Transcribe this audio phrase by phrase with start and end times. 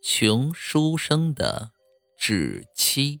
[0.00, 1.72] 穷书生的
[2.16, 3.20] 纸妻。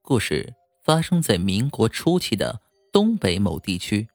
[0.00, 4.08] 故事发生在民国初期的东北某地区。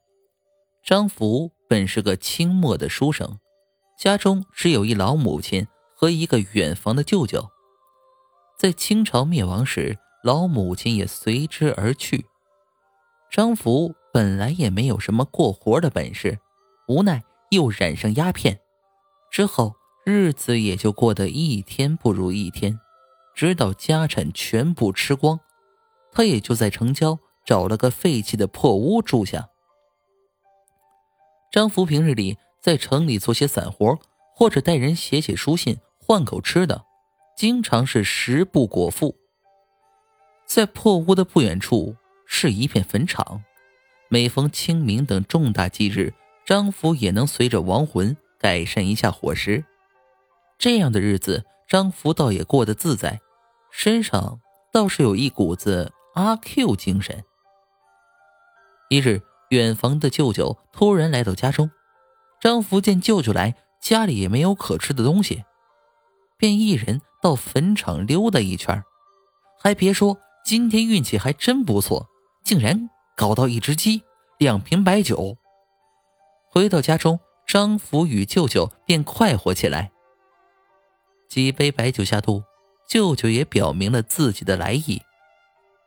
[0.82, 3.38] 张福本是个清末的书生，
[3.96, 7.48] 家中只有一老母亲和一个远房的舅舅。
[8.58, 12.26] 在清朝灭亡时，老母亲也随之而去。
[13.30, 16.40] 张福本来也没有什么过活的本事，
[16.88, 17.22] 无奈
[17.52, 18.58] 又染上鸦片，
[19.30, 19.76] 之后。
[20.04, 22.78] 日子也就过得一天不如一天，
[23.34, 25.40] 直到家产全部吃光，
[26.12, 29.48] 他也就在城郊找了个废弃的破屋住下。
[31.50, 33.98] 张福平日里在城里做些散活，
[34.34, 36.84] 或者带人写写书信换口吃的，
[37.34, 39.16] 经常是食不果腹。
[40.46, 43.42] 在破屋的不远处是一片坟场，
[44.10, 46.12] 每逢清明等重大忌日，
[46.44, 49.64] 张福也能随着亡魂改善一下伙食。
[50.58, 53.20] 这样的日子，张福倒也过得自在，
[53.70, 54.40] 身上
[54.72, 57.24] 倒是有一股子阿 Q 精神。
[58.88, 59.20] 一日，
[59.50, 61.70] 远房的舅舅突然来到家中，
[62.40, 65.44] 张福见舅舅来，家里也没有可吃的东西，
[66.38, 68.82] 便一人到坟场溜达一圈。
[69.58, 72.06] 还别说，今天运气还真不错，
[72.44, 74.02] 竟然搞到一只鸡、
[74.38, 75.36] 两瓶白酒。
[76.50, 79.90] 回到家中，张福与舅舅便快活起来。
[81.34, 82.44] 几杯白酒下肚，
[82.88, 85.02] 舅舅也表明了自己的来意。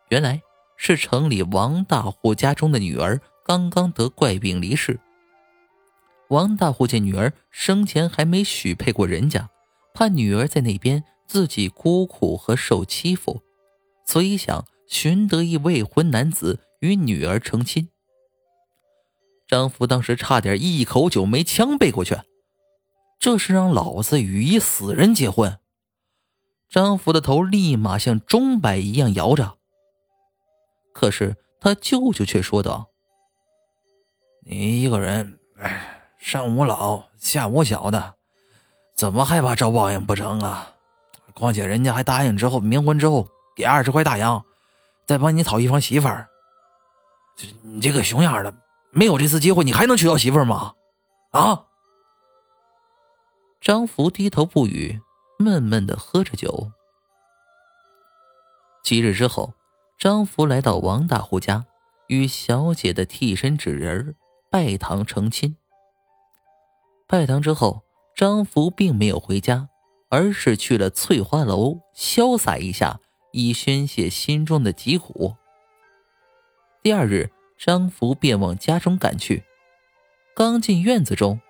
[0.09, 0.41] 原来
[0.75, 4.99] 是城里王大户家中的女儿刚刚得怪病离世。
[6.27, 9.49] 王大户见女儿生前还没许配过人家，
[9.93, 13.41] 怕女儿在那边自己孤苦和受欺负，
[14.05, 17.87] 所以想寻得一未婚男子与女儿成亲。
[19.47, 22.17] 张福当时差点一口酒没呛背过去。
[23.19, 25.59] 这是让老子与一死人结婚！
[26.69, 29.57] 张福的头立马像钟摆一样摇着。
[30.93, 32.89] 可是他舅舅却说道
[34.45, 35.39] ：“你一个人，
[36.19, 38.15] 上无老下无小的，
[38.95, 40.73] 怎么害怕遭报应不成啊？
[41.33, 44.43] 况且人家还答应之后冥婚之后给二十块大洋，
[45.05, 46.27] 再帮你讨一房媳妇儿。
[47.61, 48.53] 你这个熊样的，
[48.91, 50.73] 没有这次机会，你还能娶到媳妇儿吗？
[51.31, 51.63] 啊？”
[53.59, 55.01] 张福低头不语，
[55.39, 56.71] 闷闷的喝着酒。
[58.83, 59.53] 几日之后，
[59.97, 61.65] 张福来到王大户家，
[62.07, 64.15] 与小姐的替身纸人
[64.49, 65.57] 拜堂成亲。
[67.07, 67.81] 拜堂之后，
[68.15, 69.67] 张福并没有回家，
[70.09, 72.99] 而是去了翠花楼潇洒一下，
[73.33, 75.35] 以宣泄心中的疾苦。
[76.81, 79.43] 第二日，张福便往家中赶去。
[80.35, 81.41] 刚进院子中，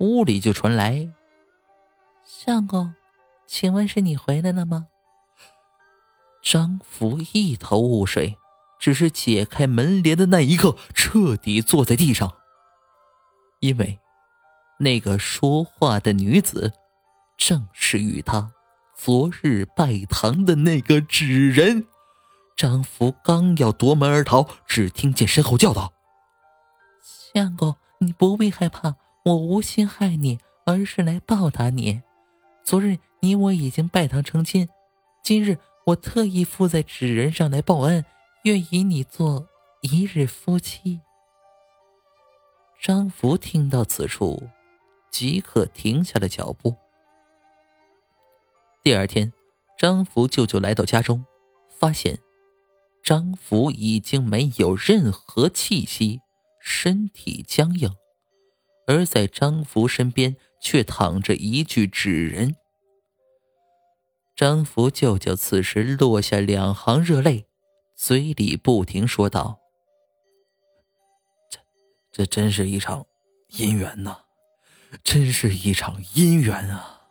[0.00, 1.08] 屋里就传来。
[2.24, 2.94] 相公，
[3.46, 4.86] 请问是你回来了吗？
[6.42, 8.36] 张福一头雾水，
[8.78, 12.32] 只是解开门帘的那一刻，彻底坐在地上。
[13.60, 13.98] 因为，
[14.78, 16.72] 那个说话的女子，
[17.36, 18.52] 正是与他
[18.96, 21.86] 昨日拜堂的那个纸人。
[22.56, 25.92] 张福刚要夺门而逃，只听见身后叫道
[27.34, 32.02] ：“相公，你不必害怕，我无心害你，而是来报答你。”
[32.64, 34.66] 昨日你我已经拜堂成亲，
[35.22, 38.02] 今日我特意附在纸人上来报恩，
[38.44, 39.46] 愿与你做
[39.82, 40.98] 一日夫妻。
[42.80, 44.48] 张福听到此处，
[45.10, 46.74] 即刻停下了脚步。
[48.82, 49.30] 第二天，
[49.78, 51.22] 张福舅舅来到家中，
[51.68, 52.18] 发现
[53.02, 56.22] 张福已经没有任何气息，
[56.58, 57.94] 身体僵硬，
[58.86, 60.34] 而在张福身边。
[60.64, 62.56] 却躺着一具纸人。
[64.34, 67.44] 张福舅舅此时落下两行热泪，
[67.94, 69.60] 嘴里不停说道
[71.52, 71.60] ：“这，
[72.10, 73.04] 这真是一场
[73.50, 74.22] 姻缘呐，
[75.04, 77.02] 真是一场姻缘啊！”